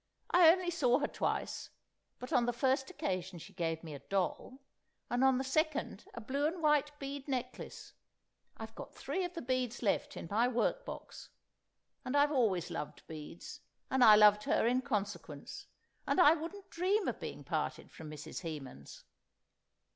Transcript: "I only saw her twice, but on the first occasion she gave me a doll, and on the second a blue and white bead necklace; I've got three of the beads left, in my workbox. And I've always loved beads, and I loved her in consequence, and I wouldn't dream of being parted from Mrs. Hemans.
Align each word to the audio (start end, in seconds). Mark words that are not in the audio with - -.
"I 0.31 0.49
only 0.49 0.71
saw 0.71 0.97
her 0.97 1.05
twice, 1.07 1.69
but 2.17 2.33
on 2.33 2.47
the 2.47 2.53
first 2.53 2.89
occasion 2.89 3.37
she 3.37 3.53
gave 3.53 3.83
me 3.83 3.93
a 3.93 3.99
doll, 3.99 4.57
and 5.11 5.23
on 5.23 5.37
the 5.37 5.43
second 5.43 6.05
a 6.15 6.19
blue 6.21 6.47
and 6.47 6.59
white 6.63 6.91
bead 6.97 7.27
necklace; 7.27 7.93
I've 8.57 8.73
got 8.73 8.95
three 8.95 9.23
of 9.25 9.35
the 9.35 9.43
beads 9.43 9.83
left, 9.83 10.17
in 10.17 10.27
my 10.31 10.47
workbox. 10.47 11.29
And 12.03 12.17
I've 12.17 12.31
always 12.31 12.71
loved 12.71 13.05
beads, 13.05 13.59
and 13.91 14.03
I 14.03 14.15
loved 14.15 14.45
her 14.45 14.65
in 14.65 14.81
consequence, 14.81 15.67
and 16.07 16.19
I 16.19 16.33
wouldn't 16.33 16.71
dream 16.71 17.07
of 17.07 17.19
being 17.19 17.43
parted 17.43 17.91
from 17.91 18.09
Mrs. 18.09 18.39
Hemans. 18.41 19.03